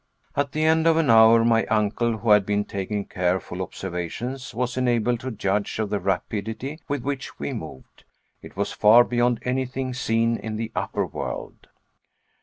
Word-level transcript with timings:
At 0.35 0.51
the 0.53 0.63
end 0.63 0.87
of 0.87 0.97
an 0.97 1.11
hour, 1.11 1.45
my 1.45 1.63
uncle, 1.67 2.17
who 2.17 2.31
had 2.31 2.43
been 2.43 2.65
taking 2.65 3.05
careful 3.05 3.61
observations, 3.61 4.51
was 4.51 4.75
enabled 4.75 5.19
to 5.19 5.29
judge 5.29 5.77
of 5.77 5.91
the 5.91 5.99
rapidity 5.99 6.79
with 6.87 7.03
which 7.03 7.37
we 7.37 7.53
moved. 7.53 8.03
It 8.41 8.57
was 8.57 8.71
far 8.71 9.03
beyond 9.03 9.41
anything 9.43 9.93
seen 9.93 10.37
in 10.37 10.55
the 10.55 10.71
upper 10.73 11.05
world. 11.05 11.67